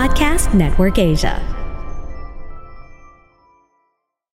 [0.00, 1.36] Podcast Network Asia.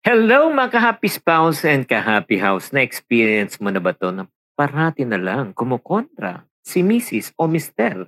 [0.06, 2.70] Hello mga ka-happy spouse and ka-happy house.
[2.70, 7.34] Na-experience mo na ba to na parati na lang kumukontra si Mrs.
[7.42, 8.06] o Mr.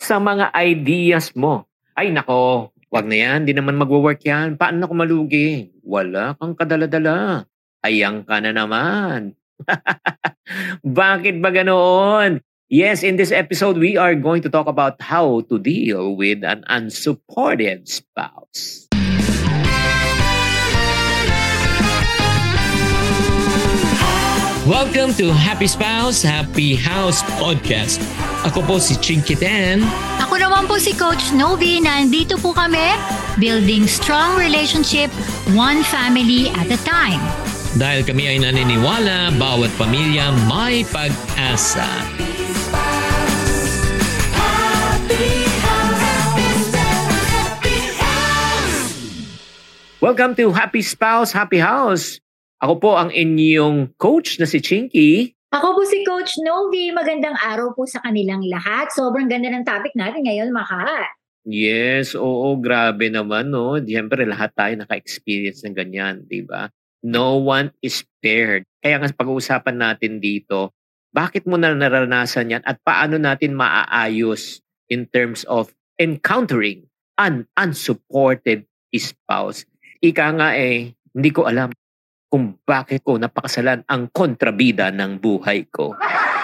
[0.00, 1.68] sa mga ideas mo?
[1.92, 3.44] Ay nako, wag na yan.
[3.44, 4.56] Di naman magwo-work yan.
[4.56, 5.68] Paano ako malugi?
[5.84, 7.44] Wala kang kadala-dala.
[7.84, 9.36] Ayang ka na naman.
[10.80, 12.40] Bakit ba ganoon?
[12.66, 16.66] Yes, in this episode, we are going to talk about how to deal with an
[16.66, 18.90] unsupportive spouse.
[24.66, 28.02] Welcome to Happy Spouse, Happy House Podcast.
[28.50, 29.86] Ako po si Chinky Tan.
[30.26, 31.78] Ako naman po si Coach Novi.
[31.78, 32.98] Nandito po kami,
[33.38, 35.14] building strong relationship,
[35.54, 37.22] one family at a time.
[37.78, 41.86] Dahil kami ay naniniwala, bawat pamilya may pag-asa.
[50.06, 52.22] Welcome to Happy Spouse, Happy House.
[52.62, 55.34] Ako po ang inyong coach na si Chinky.
[55.50, 56.94] Ako po si Coach Novi.
[56.94, 58.86] Magandang araw po sa kanilang lahat.
[58.94, 61.10] Sobrang ganda ng topic natin ngayon, Maka.
[61.42, 63.82] Yes, oo, grabe naman, no?
[63.82, 66.70] Siyempre, lahat tayo naka-experience ng ganyan, di ba?
[67.02, 68.62] No one is spared.
[68.78, 70.70] Kaya nga pag-uusapan natin dito,
[71.10, 76.86] bakit mo na naranasan yan at paano natin maaayos in terms of encountering
[77.18, 79.68] an unsupported spouse
[80.00, 81.72] ika nga eh, hindi ko alam
[82.26, 85.94] kung bakit ko napakasalan ang kontrabida ng buhay ko.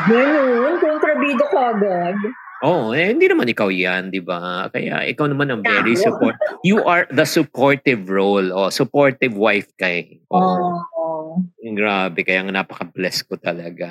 [0.09, 2.17] Ganun, kontrabida ko agad.
[2.63, 4.71] Oo, oh, eh, hindi naman ikaw yan, di ba?
[4.71, 6.39] Kaya ikaw naman ang very support.
[6.63, 8.55] You are the supportive role.
[8.55, 10.23] Oh, supportive wife kay.
[10.31, 10.79] Oh.
[10.95, 11.43] oh.
[11.59, 13.91] Grabe, kaya nga napaka-bless ko talaga.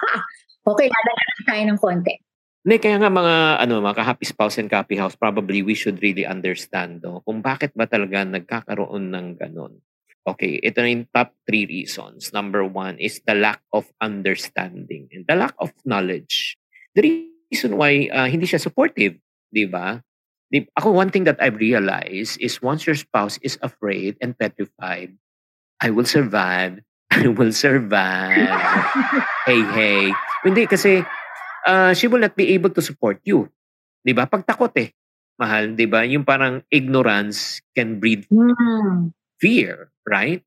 [0.70, 2.14] okay, lalagyan tayo ng konti.
[2.66, 6.26] Hindi, kaya nga mga, ano, mga happy spouse and happy house, probably we should really
[6.26, 9.78] understand no, kung bakit ba talaga nagkakaroon ng ganun.
[10.26, 12.34] Okay, ito na yung top three reasons.
[12.34, 16.58] Number one is the lack of understanding and the lack of knowledge.
[16.98, 17.06] The
[17.54, 19.14] reason why uh, hindi siya supportive,
[19.54, 20.02] di ba?
[20.50, 25.14] Di, ako, one thing that I've realized is once your spouse is afraid and petrified,
[25.78, 26.82] I will survive.
[27.14, 28.50] I will survive.
[29.46, 30.10] hey, hey.
[30.42, 31.06] Hindi, kasi
[31.66, 33.50] uh, she will not be able to support you.
[34.06, 34.30] 'Di ba?
[34.30, 34.94] Pagtakot eh.
[35.36, 36.06] Mahal, 'di ba?
[36.06, 39.10] Yung parang ignorance can breed mm.
[39.42, 40.40] fear, right?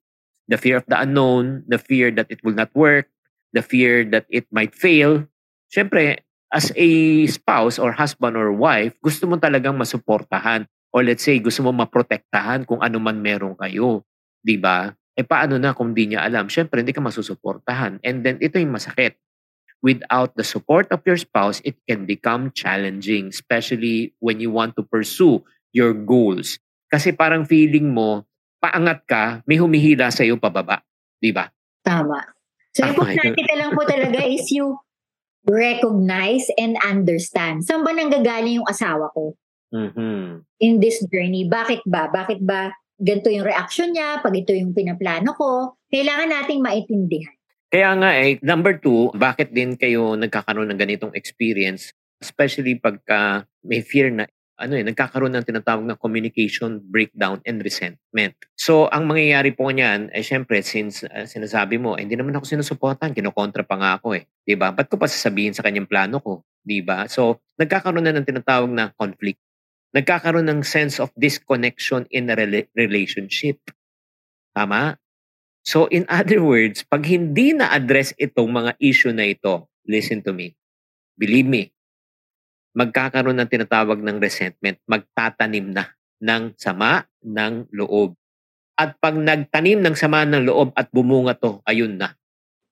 [0.49, 3.11] The fear of the unknown, the fear that it will not work,
[3.53, 5.29] the fear that it might fail.
[5.69, 6.89] Siyempre, as a
[7.29, 12.65] spouse or husband or wife, gusto mo talagang masuportahan or let's say gusto mo maprotektahan
[12.65, 14.01] kung ano man meron kayo,
[14.41, 14.89] 'di ba?
[15.13, 16.47] Eh paano na kung di niya alam?
[16.49, 17.99] Siyempre, hindi ka masusuportahan.
[18.01, 19.19] And then ito yung masakit
[19.81, 24.83] without the support of your spouse, it can become challenging, especially when you want to
[24.83, 26.59] pursue your goals.
[26.89, 28.25] Kasi parang feeling mo,
[28.59, 30.83] paangat ka, may humihila sa iyo pababa.
[31.19, 31.47] Di ba?
[31.85, 32.19] Tama.
[32.75, 34.77] So, Tama importante lang po talaga is you
[35.47, 37.63] recognize and understand.
[37.63, 39.33] Saan ba nanggagaling yung asawa ko?
[39.71, 40.43] Mm-hmm.
[40.65, 41.47] In this journey.
[41.47, 42.09] Bakit ba?
[42.11, 44.19] Bakit ba ganito yung reaction niya?
[44.19, 45.79] Pag ito yung pinaplano ko?
[45.87, 47.38] Kailangan nating maintindihan.
[47.69, 51.93] Kaya nga eh, number two, bakit din kayo nagkakaroon ng ganitong experience?
[52.17, 54.25] Especially pagka may fear na
[54.59, 58.35] ano eh, nagkakaroon ng tinatawag na communication breakdown and resentment.
[58.59, 62.43] So, ang mangyayari po niyan, eh syempre, since uh, sinasabi mo, eh, hindi naman ako
[62.43, 64.27] sinusuportan, kinokontra pa nga ako eh.
[64.59, 64.75] Ba?
[64.75, 66.43] Ba't ko pa sasabihin sa kanyang plano ko?
[66.83, 67.07] Ba?
[67.07, 69.39] So, nagkakaroon na ng tinatawag na conflict.
[69.95, 73.63] Nagkakaroon ng sense of disconnection in a rela- relationship.
[74.51, 74.99] Tama?
[75.69, 80.57] So in other words, pag hindi na-address itong mga issue na ito, listen to me,
[81.13, 81.69] believe me,
[82.73, 85.93] magkakaroon ng tinatawag ng resentment, magtatanim na
[86.25, 88.17] ng sama ng loob.
[88.79, 92.17] At pag nagtanim ng sama ng loob at bumunga to, ayun na.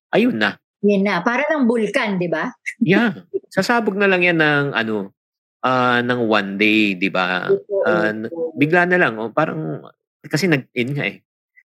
[0.10, 0.58] Ayun na.
[0.82, 1.20] Yan na.
[1.22, 2.50] Para ng bulkan, di ba?
[2.82, 3.14] yeah.
[3.52, 5.12] Sasabog na lang yan ng ano,
[5.68, 7.52] uh, ng one day, di ba?
[7.84, 8.26] Uh,
[8.56, 9.20] bigla na lang.
[9.20, 9.84] Oh, parang,
[10.24, 11.27] kasi nag-in nga eh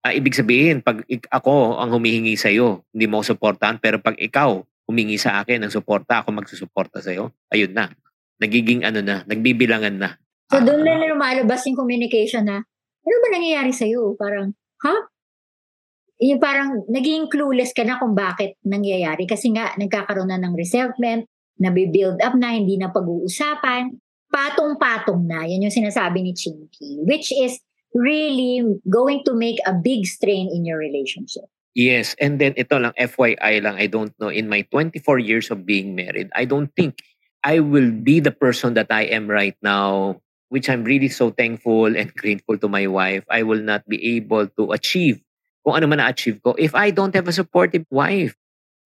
[0.09, 4.17] uh, ibig sabihin, pag ik- ako ang humihingi sa iyo, hindi mo suportahan, pero pag
[4.17, 7.93] ikaw humingi sa akin ng suporta, ako magsusuporta sa iyo, ayun na.
[8.41, 10.17] Nagiging ano na, nagbibilangan na.
[10.49, 12.65] So, doon na uh, lumalabas yung communication na,
[13.05, 14.17] ano ba nangyayari sa iyo?
[14.17, 14.89] Parang, ha?
[14.89, 15.01] Huh?
[16.19, 19.23] Yung parang naging clueless ka na kung bakit nangyayari.
[19.29, 21.31] Kasi nga, nagkakaroon na ng resentment,
[21.63, 23.95] nabibuild up na, hindi na pag-uusapan.
[24.27, 25.47] Patong-patong na.
[25.47, 27.07] Yan yung sinasabi ni Chinky.
[27.07, 27.63] Which is,
[27.95, 31.45] really going to make a big strain in your relationship.
[31.79, 35.63] Yes, and then ito lang FYI lang I don't know in my 24 years of
[35.63, 36.99] being married, I don't think
[37.47, 40.19] I will be the person that I am right now
[40.49, 44.49] which I'm really so thankful and grateful to my wife, I will not be able
[44.49, 45.21] to achieve
[45.65, 48.35] kung ano man na-achieve ko if I don't have a supportive wife.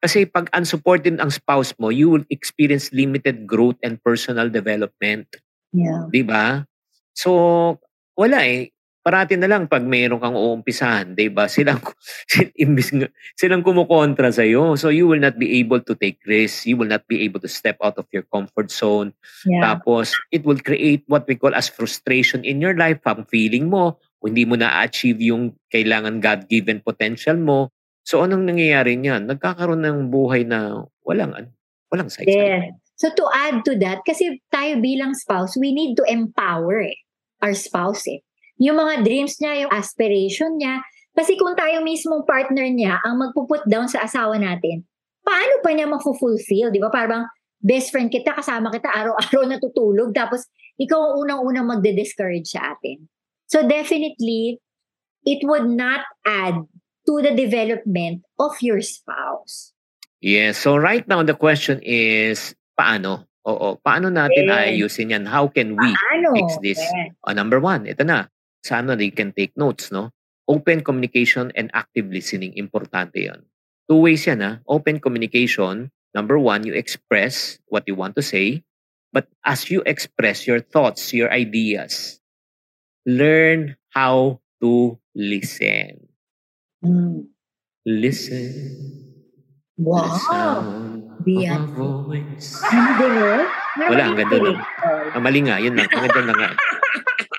[0.02, 5.30] Kasi pag unsupported ang spouse mo, you will experience limited growth and personal development.
[5.70, 6.10] Yeah.
[6.10, 6.66] 'Di ba?
[7.14, 7.78] So,
[8.18, 8.74] wala eh.
[9.02, 11.50] Parati na lang pag mayroon kang uumpisahan, 'di ba?
[11.50, 11.82] Silang
[12.62, 12.94] imbis
[13.34, 14.78] silang kumukontra sa iyo.
[14.78, 16.70] So you will not be able to take risks.
[16.70, 19.10] You will not be able to step out of your comfort zone.
[19.42, 19.74] Yeah.
[19.74, 23.02] Tapos it will create what we call as frustration in your life.
[23.02, 27.74] Ang feeling mo, hindi mo na-achieve yung kailangan God-given potential mo.
[28.06, 29.26] So anong nangyayari niyan?
[29.26, 31.50] Nagkakaroon ng buhay na walang
[31.90, 32.30] walang size.
[32.30, 32.70] Yes.
[32.94, 37.02] So to add to that, kasi tayo bilang spouse, we need to empower eh,
[37.42, 38.22] our spouse eh.
[38.60, 40.82] Yung mga dreams niya, yung aspiration niya.
[41.12, 44.84] Kasi kung tayo mismong partner niya ang magpuput down sa asawa natin,
[45.20, 46.72] paano pa niya ma-fulfill?
[46.72, 46.88] Di ba?
[46.88, 47.28] Parang
[47.60, 50.48] best friend kita, kasama kita araw-araw natutulog, tapos
[50.80, 53.06] ikaw ang unang-unang magde-discourage sa atin.
[53.46, 54.58] So definitely,
[55.22, 56.64] it would not add
[57.04, 59.76] to the development of your spouse.
[60.22, 60.56] Yes.
[60.56, 63.26] So right now, the question is, paano?
[63.42, 63.76] Oo.
[63.82, 64.54] Paano natin Yes.
[64.54, 65.26] aayusin yan?
[65.26, 66.30] How can we Paano?
[66.32, 66.78] fix this?
[66.78, 67.10] Yes.
[67.26, 68.30] Uh, number one, ito na.
[68.62, 70.10] Sana they can take notes, no?
[70.46, 72.54] Open communication and active listening.
[72.54, 73.42] Importante yan.
[73.90, 74.52] Two ways yan, ha?
[74.70, 75.90] Open communication.
[76.14, 78.62] Number one, you express what you want to say.
[79.12, 82.20] But as you express your thoughts, your ideas,
[83.04, 86.08] learn how to listen.
[86.80, 87.28] Mm.
[87.84, 88.48] Listen.
[89.76, 90.16] Wow.
[90.16, 91.74] sound Biyan.
[91.74, 92.62] of a voice.
[92.66, 93.42] Ano din eh?
[93.88, 94.58] Wala, ang ganda nun.
[95.14, 95.88] Ang mali nga, yun lang.
[95.90, 96.50] Ang ganda na nga.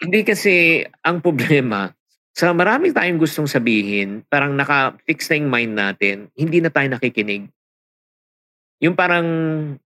[0.03, 1.87] Hindi kasi, ang problema,
[2.35, 7.47] sa marami tayong gustong sabihin, parang naka-fix na yung mind natin, hindi na tayo nakikinig.
[8.83, 9.27] Yung parang,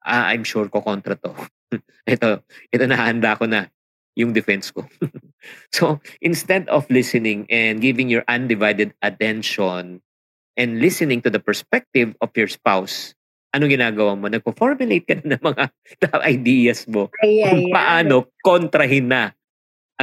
[0.06, 1.34] ah, I'm sure ko kontra to.
[2.14, 3.66] ito, ito nahanda ko na
[4.14, 4.86] yung defense ko.
[5.74, 9.98] so, instead of listening and giving your undivided attention
[10.54, 13.18] and listening to the perspective of your spouse,
[13.50, 14.30] ano ginagawa mo?
[14.30, 15.64] Nagpo-formulate ka na ng mga
[16.38, 17.72] ideas mo Ay, ay, kung ay.
[17.74, 18.14] paano
[18.46, 19.34] kontrahin na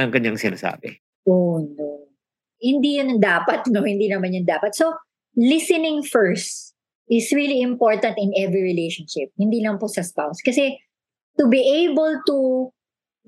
[0.02, 0.98] ang kanyang sinasabi.
[1.24, 2.10] Oh, no.
[2.58, 3.86] Hindi yun ang dapat, no?
[3.90, 4.74] Hindi naman yun dapat.
[4.74, 4.94] So,
[5.38, 6.74] listening first
[7.10, 9.30] is really important in every relationship.
[9.38, 10.40] Hindi lang po sa spouse.
[10.42, 10.78] Kasi
[11.38, 12.70] to be able to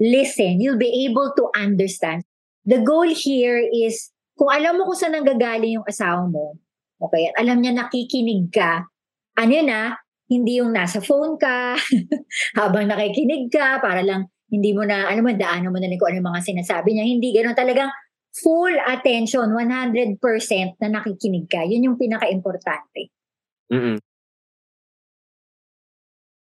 [0.01, 2.25] listen, you'll be able to understand.
[2.65, 6.57] The goal here is, kung alam mo kung saan nanggagaling yung asawa mo,
[6.99, 8.89] okay, alam niya nakikinig ka,
[9.37, 10.01] ano yun ah,
[10.31, 11.77] hindi yung nasa phone ka,
[12.59, 16.15] habang nakikinig ka, para lang hindi mo na, alam mo, daanan mo na rin kung
[16.15, 17.05] ano yung mga sinasabi niya.
[17.11, 17.91] Hindi ganun talagang
[18.31, 20.19] full attention, 100%
[20.79, 21.67] na nakikinig ka.
[21.67, 23.11] Yun yung pinaka-importante.
[23.71, 23.99] Mm-mm.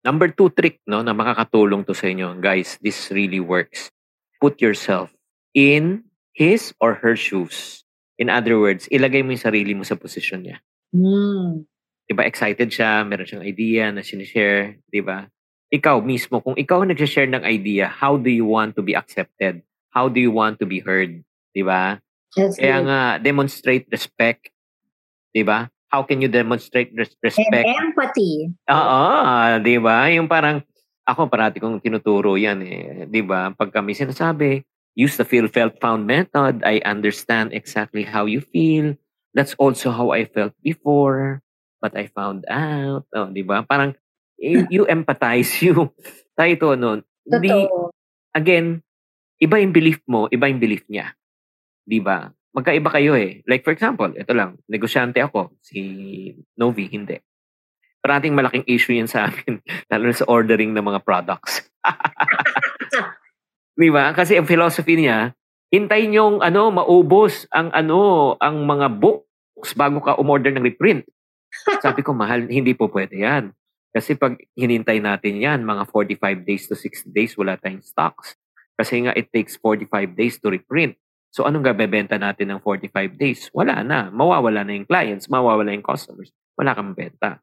[0.02, 2.34] Number two trick no, na makakatulong to sa inyo.
[2.42, 3.94] Guys, this really works.
[4.42, 5.14] Put yourself
[5.54, 7.86] in his or her shoes.
[8.18, 10.58] In other words, ilagay mo yung sarili mo sa posisyon niya.
[10.90, 11.64] Mm.
[12.10, 15.30] Diba, excited siya, meron siyang idea na sinishare, diba?
[15.72, 19.64] Ikaw mismo, kung ikaw ang nagsishare ng idea, how do you want to be accepted?
[19.88, 21.24] How do you want to be heard?
[21.56, 21.96] Diba?
[22.36, 22.86] That's Kaya good.
[22.88, 24.52] nga, demonstrate respect.
[25.32, 25.72] Diba?
[25.88, 27.64] How can you demonstrate res- And respect?
[27.68, 28.52] empathy.
[28.68, 29.00] Oo,
[29.64, 30.12] di ba?
[30.12, 30.60] Yung parang,
[31.08, 33.08] ako parati kong tinuturo yan eh.
[33.08, 33.52] Di ba?
[33.52, 36.60] Pag kami sinasabi, use the feel, felt, found method.
[36.68, 38.92] I understand exactly how you feel.
[39.32, 41.40] That's also how I felt before.
[41.80, 43.08] But I found out.
[43.16, 43.64] Oh, di ba?
[43.64, 43.96] Parang,
[44.42, 45.94] you, you empathize you.
[46.34, 46.98] Tayo ito, no?
[47.22, 47.70] Hindi,
[48.34, 48.82] again,
[49.38, 51.14] iba yung belief mo, iba yung belief niya.
[51.86, 52.26] Di ba?
[52.52, 53.40] Magkaiba kayo eh.
[53.46, 55.78] Like for example, ito lang, negosyante ako, si
[56.58, 57.16] Novi, hindi.
[58.02, 61.62] Parating malaking issue yan sa amin, lalo na sa ordering ng mga products.
[63.78, 64.12] Di ba?
[64.12, 65.32] Kasi ang philosophy niya,
[65.72, 71.06] hintayin yung ano, maubos ang ano, ang mga books bago ka umorder ng reprint.
[71.80, 73.54] Sabi ko, mahal, hindi po pwede yan.
[73.92, 78.40] Kasi pag hinintay natin yan, mga 45 days to 60 days, wala tayong stocks.
[78.72, 80.96] Kasi nga, it takes 45 days to reprint.
[81.32, 83.52] So, anong gabebenta natin ng 45 days?
[83.52, 84.08] Wala na.
[84.08, 86.32] Mawawala na yung clients, mawawala yung customers.
[86.56, 87.40] Wala kang benta.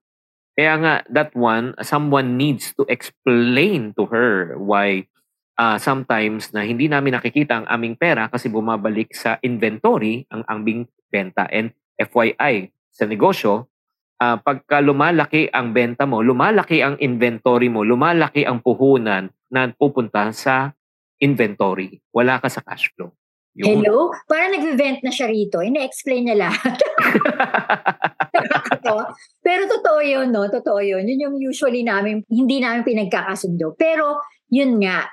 [0.58, 5.08] Kaya nga, that one, someone needs to explain to her why
[5.56, 10.90] uh, sometimes na hindi namin nakikita ang aming pera kasi bumabalik sa inventory ang aming
[11.08, 11.48] benta.
[11.48, 13.72] And FYI, sa negosyo,
[14.20, 20.30] uh, pagka lumalaki ang benta mo, lumalaki ang inventory mo, lumalaki ang puhunan na pupunta
[20.36, 20.76] sa
[21.20, 22.00] inventory.
[22.14, 23.12] Wala ka sa cash flow.
[23.60, 23.84] Yun.
[23.84, 24.14] Hello?
[24.30, 25.60] Parang nag-vent na siya rito.
[25.60, 26.80] Ina-explain niya lahat.
[29.46, 30.48] Pero totoo yun, no?
[30.48, 31.04] Totoo yun.
[31.04, 33.76] Yun yung usually namin, hindi namin pinagkakasundo.
[33.76, 35.12] Pero, yun nga,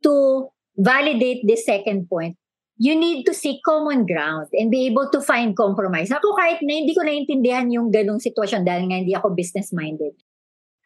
[0.00, 2.38] to validate this second point,
[2.76, 6.08] you need to seek common ground and be able to find compromise.
[6.08, 10.14] Ako kahit na hindi ko naintindihan yung ganong sitwasyon dahil nga hindi ako business-minded.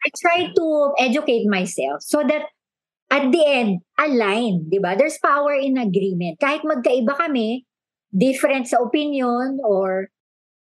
[0.03, 0.65] I try to
[0.99, 2.53] educate myself so that
[3.07, 4.99] at the end, align, di ba?
[4.99, 6.43] There's power in agreement.
[6.43, 7.63] Kahit magkaiba kami,
[8.11, 10.11] different sa opinion, or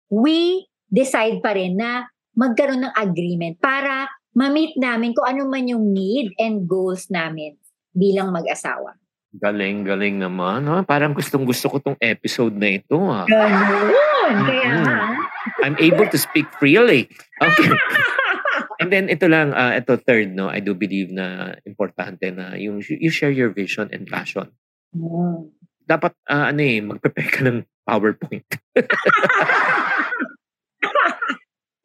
[0.07, 5.91] we decide pa rin na magkaroon ng agreement para ma-meet namin kung ano man yung
[5.91, 7.59] need and goals namin
[7.91, 8.95] bilang mag-asawa.
[9.31, 10.67] Galing, galing naman.
[10.67, 10.83] Ha?
[10.83, 12.99] Parang gustong gusto ko tong episode na ito.
[12.99, 13.23] Ha?
[13.23, 14.35] Ganun.
[14.43, 15.15] Kaya Mm-mm.
[15.63, 17.07] I'm able to speak freely.
[17.39, 17.71] Okay.
[18.81, 22.81] And then ito lang, uh, ito third, no, I do believe na importante na yung
[22.81, 24.49] you share your vision and passion.
[24.91, 25.53] Mm.
[25.85, 28.47] Dapat, uh, ano eh, mag-prepare ka ng PowerPoint.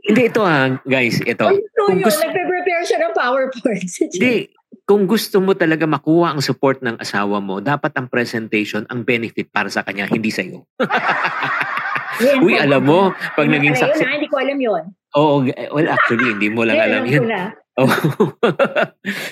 [0.07, 1.47] Hindi, ito ha, guys, ito.
[1.51, 3.91] Ay, so Kung yun, gusto- nagpe-prepare siya ng PowerPoint.
[4.15, 4.35] Hindi,
[4.87, 9.51] kung gusto mo talaga makuha ang support ng asawa mo, dapat ang presentation, ang benefit
[9.51, 10.63] para sa kanya, hindi sa'yo.
[12.23, 14.07] Yan Uy, alam mo, pag naging success...
[14.07, 14.15] ha?
[14.15, 14.83] Hindi ko alam yun.
[15.19, 17.27] Oo, eh, well, actually, hindi mo lang alam yun.
[17.77, 17.93] Oh.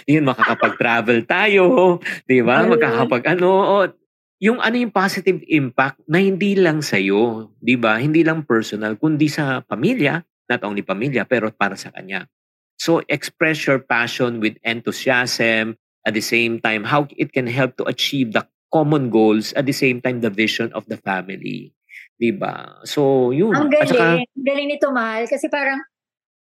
[0.04, 1.96] yun, makakapag-travel tayo,
[2.28, 2.61] di ba?
[2.68, 3.88] Makakapag, ano, oh,
[4.37, 7.96] yung ano yung positive impact na hindi lang sa'yo, di ba?
[7.96, 12.28] Hindi lang personal, kundi sa pamilya, not only pamilya, pero para sa kanya.
[12.76, 17.84] So, express your passion with enthusiasm, at the same time, how it can help to
[17.88, 21.72] achieve the common goals, at the same time, the vision of the family.
[22.20, 22.84] Di ba?
[22.84, 23.56] So, yun.
[23.56, 24.28] Ang At saka, galing.
[24.28, 25.24] Ang galing nito, Mahal.
[25.26, 25.80] Kasi parang,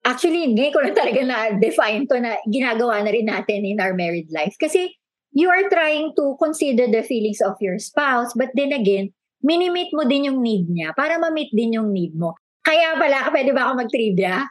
[0.07, 4.31] actually, ngayon ko lang talaga na-define to na ginagawa na rin natin in our married
[4.31, 4.55] life.
[4.57, 4.95] Kasi,
[5.35, 9.13] you are trying to consider the feelings of your spouse, but then again,
[9.45, 12.35] minimit mo din yung need niya para ma-meet din yung need mo.
[12.65, 14.45] Kaya pala, pwede ba ako mag-trivia?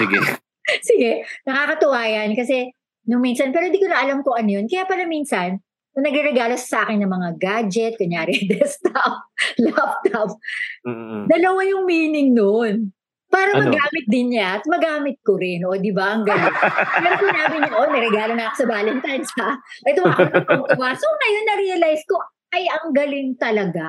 [0.00, 0.20] sige.
[0.88, 2.72] Sige, nakakatuwa yan kasi
[3.04, 4.66] nung minsan, pero di ko na alam kung ano yun.
[4.66, 5.60] Kaya pala minsan,
[5.94, 9.28] nung nagre-regalo sa akin ng mga gadget, kunyari desktop,
[9.60, 10.40] laptop,
[10.88, 11.28] Mm-mm.
[11.28, 12.90] dalawa yung meaning nun.
[13.28, 13.66] Para Ano?
[13.66, 15.66] magamit din niya at magamit ko rin.
[15.66, 16.14] O, di ba?
[16.14, 16.54] Ang galing.
[17.02, 19.50] Pero sinabi niya, oh, niregalo na ako sa Valentine's, ha?
[19.90, 20.88] Ito natutuwa.
[20.94, 22.14] So, ngayon na-realize ko,
[22.54, 23.86] ay, ang galing talaga.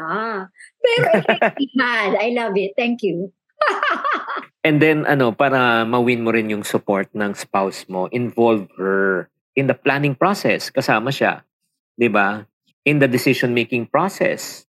[0.82, 2.18] Pero effective.
[2.18, 2.74] I love it.
[2.74, 3.30] Thank you.
[4.66, 9.70] And then ano, para mawin mo rin yung support ng spouse mo, involve her in
[9.70, 10.74] the planning process.
[10.74, 11.46] Kasama siya.
[11.96, 12.50] 'Di ba?
[12.82, 14.66] In the decision making process.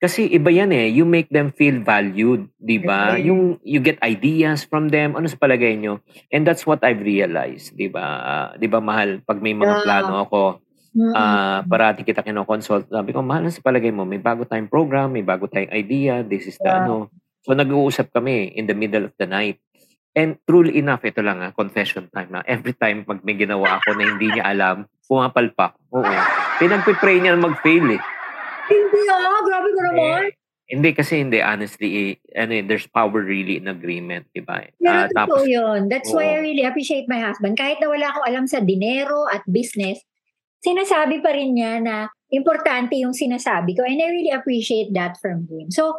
[0.00, 3.16] Kasi iba yan eh, you make them feel valued, 'di ba?
[3.16, 3.28] Okay.
[3.32, 6.00] Yung you get ideas from them, ano sa palagay nyo?
[6.32, 8.04] And that's what I've realized, 'di ba?
[8.04, 9.84] Ah, 'di ba mahal pag may mga Yeah.
[9.84, 10.40] plano ako,
[11.16, 12.92] ah parati kita kinoconsult.
[12.92, 14.04] Sabi ko, mahal, ano sa palagay mo?
[14.04, 16.80] May bago tayong program, may bago tayong idea, this is the Yeah.
[16.84, 17.08] ano.
[17.46, 19.62] So nag-uusap kami in the middle of the night.
[20.16, 23.94] And truly enough, ito lang ah, confession time na every time pag may ginawa ako
[23.94, 25.78] na hindi niya alam, pumapalpak.
[25.94, 26.14] Oo.
[26.58, 28.02] Pinagpipray niya na mag-fail eh.
[28.66, 30.20] Hindi ah, grabe ko naman.
[30.26, 30.34] Eh,
[30.66, 34.66] Hindi kasi hindi honestly eh, ano eh, there's power really in agreement, 'di ba?
[34.74, 35.86] Pero Ah, totoo yun.
[35.86, 36.34] That's why Oo.
[36.34, 37.54] I really appreciate my husband.
[37.54, 40.02] Kahit na wala akong alam sa dinero at business,
[40.66, 43.86] sinasabi pa rin niya na importante yung sinasabi ko.
[43.86, 45.70] And I really appreciate that from him.
[45.70, 45.94] So,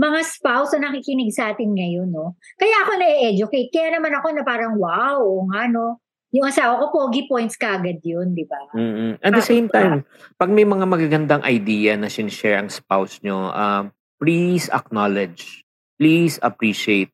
[0.00, 2.40] mga spouse na nakikinig sa atin ngayon, no?
[2.56, 3.68] Kaya ako na-educate.
[3.68, 6.00] Kaya naman ako na parang, wow, oo nga, no?
[6.32, 8.72] Yung asawa ko, pogi points kagad yun, di ba?
[8.72, 9.20] Mm-mm.
[9.20, 10.08] At the same time,
[10.40, 15.66] pag may mga magagandang idea na sinishare ang spouse nyo, um, please acknowledge.
[16.00, 17.12] Please appreciate.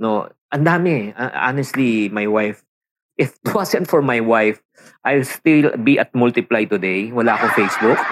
[0.00, 1.12] No, ang dami.
[1.12, 2.64] Uh, honestly, my wife,
[3.18, 4.62] if it wasn't for my wife,
[5.04, 7.10] I'll still be at Multiply today.
[7.10, 7.98] Wala akong Facebook.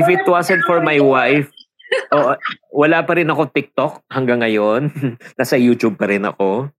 [0.00, 1.54] if it wasn't for my wife,
[2.14, 2.34] oh,
[2.74, 4.90] wala pa rin ako TikTok hanggang ngayon.
[5.38, 6.70] Nasa YouTube pa rin ako.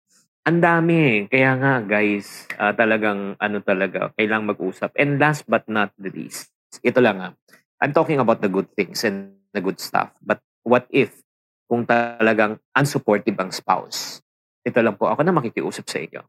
[0.45, 1.25] Ang dami.
[1.25, 4.93] Kaya nga, guys, ah, talagang ano talaga, kailangang mag-usap.
[4.99, 6.53] And last but not the least,
[6.85, 7.33] ito lang ah.
[7.81, 10.13] I'm talking about the good things and the good stuff.
[10.21, 11.17] But what if
[11.65, 14.21] kung talagang unsupportive ang spouse?
[14.65, 16.21] Ito lang po, ako na makikiusap sa inyo.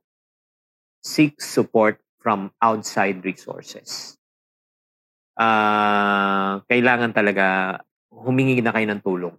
[1.01, 4.19] Seek support from outside resources.
[5.37, 7.79] Ah, kailangan talaga
[8.17, 9.37] humingi na kayo ng tulong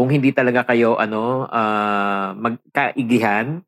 [0.00, 3.60] kung hindi talaga kayo ano ah, magkaigihan,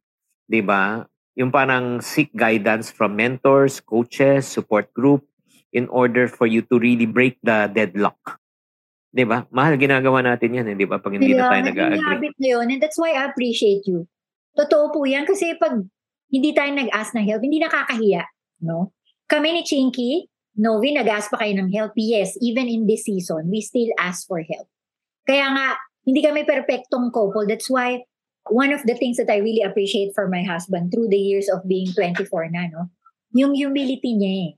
[0.48, 1.04] 'di ba?
[1.36, 5.28] Yung parang seek guidance from mentors, coaches, support group
[5.76, 8.40] in order for you to really break the deadlock.
[9.12, 9.44] 'Di ba?
[9.52, 11.02] Mahal ginagawa natin 'yan, eh, 'di ba?
[11.02, 12.32] Pag hindi na tayo nag-agree.
[12.32, 12.66] na yun.
[12.72, 14.08] And that's why I appreciate you.
[14.56, 15.28] Totoo po yan.
[15.28, 15.84] Kasi pag
[16.32, 18.24] hindi tayo nag-ask ng help, hindi nakakahiya.
[18.64, 18.96] No?
[19.28, 21.96] Kami ni Chinky, Novi, nag-ask pa kayo ng help.
[21.96, 24.68] Yes, even in this season, we still ask for help.
[25.24, 25.66] Kaya nga,
[26.04, 27.48] hindi kami perfectong couple.
[27.48, 28.04] That's why
[28.50, 31.64] one of the things that I really appreciate for my husband through the years of
[31.64, 32.92] being 24 na, no?
[33.32, 34.52] Yung humility niya eh.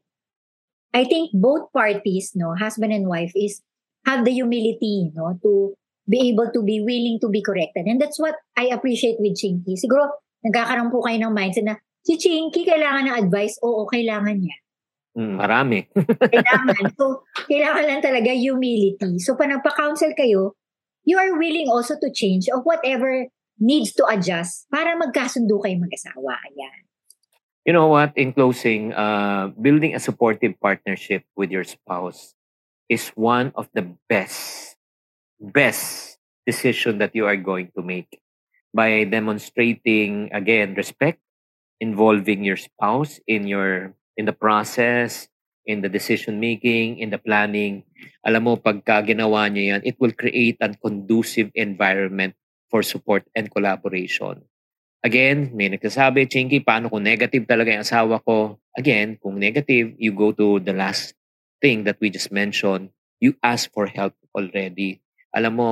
[0.95, 3.63] I think both parties, no, husband and wife, is
[4.07, 5.75] have the humility, no, to
[6.09, 7.87] be able to be willing to be corrected.
[7.87, 9.79] And that's what I appreciate with Chinky.
[9.79, 10.11] Siguro,
[10.43, 13.59] nagkakaroon po kayo ng mindset na, si Chinky kailangan ng advice?
[13.63, 14.64] Oo, kailangan niya.
[15.15, 15.87] Mm, marami.
[16.35, 16.91] kailangan.
[16.99, 19.23] So, kailangan lang talaga humility.
[19.23, 20.59] So, pag nagpa-counsel kayo,
[21.07, 23.31] you are willing also to change of whatever
[23.63, 26.35] needs to adjust para magkasundo kayo mag-asawa.
[26.51, 26.91] Ayan.
[27.65, 28.13] You know what?
[28.19, 32.35] In closing, uh, building a supportive partnership with your spouse
[32.91, 34.77] is one of the best,
[35.41, 38.21] best decision that you are going to make
[38.75, 41.23] by demonstrating again respect,
[41.81, 45.29] involving your spouse in your in the process,
[45.65, 47.83] in the decision making, in the planning.
[48.25, 52.37] Alam mo, pagka ginawa niyo yan, it will create a conducive environment
[52.69, 54.45] for support and collaboration.
[55.05, 58.57] Again, may nagsasabi, Chinky, paano kung negative talaga yung asawa ko?
[58.73, 61.13] Again, kung negative, you go to the last
[61.61, 62.89] thing that we just mentioned.
[63.21, 65.05] You ask for help already.
[65.37, 65.69] Alam mo,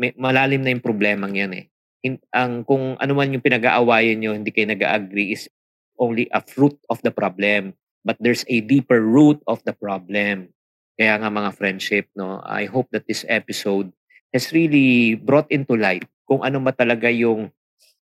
[0.00, 1.64] may, malalim na yung problema yan eh.
[2.04, 5.48] In, ang, kung ano man yung pinag-aawayan nyo, hindi kayo nag-agree is
[5.98, 7.74] only a fruit of the problem.
[8.04, 10.52] But there's a deeper root of the problem.
[10.94, 13.90] Kaya nga mga friendship, no, I hope that this episode
[14.30, 17.50] has really brought into light kung ano ba talaga yung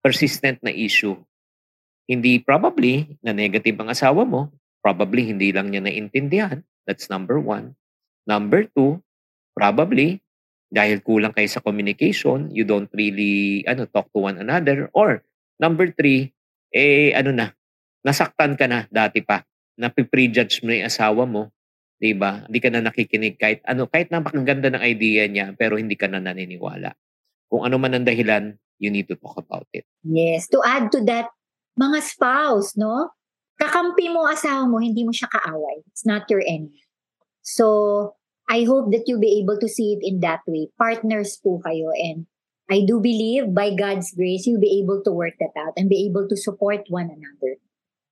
[0.04, 1.16] persistent na issue.
[2.08, 4.52] Hindi probably na negative ang asawa mo.
[4.80, 6.62] Probably hindi lang niya naintindihan.
[6.86, 7.76] That's number one.
[8.24, 9.02] Number two,
[9.52, 10.22] probably
[10.68, 14.92] dahil kulang kayo sa communication, you don't really ano talk to one another.
[14.92, 15.24] Or
[15.56, 16.32] number three,
[16.72, 17.46] eh ano na,
[18.06, 19.42] nasaktan ka na dati pa.
[19.78, 21.50] Napi-prejudge mo yung asawa mo.
[21.98, 22.46] 'di ba?
[22.46, 26.22] Hindi ka na nakikinig kahit ano, kahit napakaganda ng idea niya pero hindi ka na
[26.22, 26.94] naniniwala.
[27.50, 29.84] Kung ano man ang dahilan, you need to talk about it.
[30.06, 30.46] Yes.
[30.54, 31.32] To add to that,
[31.74, 33.10] mga spouse, no?
[33.58, 35.82] Kakampi mo asawa mo, hindi mo siya kaaway.
[35.90, 36.86] It's not your enemy.
[37.42, 38.14] So,
[38.46, 40.70] I hope that you'll be able to see it in that way.
[40.78, 42.30] Partners po kayo and
[42.68, 46.04] I do believe by God's grace, you'll be able to work that out and be
[46.04, 47.56] able to support one another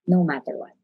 [0.06, 0.76] no matter what.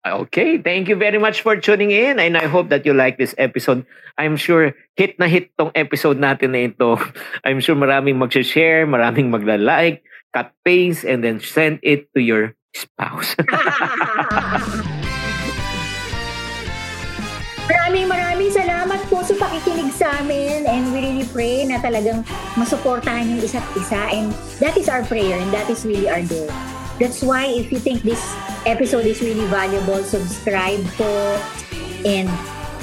[0.00, 3.36] Okay, thank you very much for tuning in and I hope that you like this
[3.36, 3.84] episode.
[4.16, 6.96] I'm sure hit na hit tong episode natin na ito.
[7.44, 10.00] I'm sure maraming mag-share, maraming magla-like,
[10.32, 13.36] cut paste, and then send it to your spouse.
[17.68, 22.24] maraming maraming salamat po sa pakikinig sa amin and we really pray na talagang
[22.56, 24.32] masuportahan yung isa't isa and
[24.64, 26.48] that is our prayer and that is really our goal.
[26.96, 28.24] That's why if you think this
[28.66, 31.38] episode is really valuable, subscribe po
[32.04, 32.28] and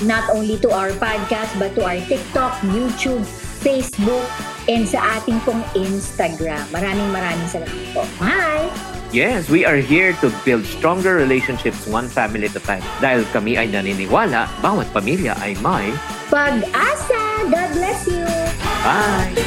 [0.06, 3.26] not only to our podcast but to our TikTok, YouTube,
[3.62, 4.26] Facebook,
[4.70, 6.62] and sa ating pong Instagram.
[6.70, 8.04] Maraming maraming salamat po.
[8.22, 8.70] Bye!
[9.16, 12.84] Yes, we are here to build stronger relationships one family at a time.
[13.00, 15.96] Dahil kami ay naniniwala, bawat pamilya ay may
[16.28, 17.48] pag-asa.
[17.48, 18.28] God bless you!
[18.84, 19.47] Bye!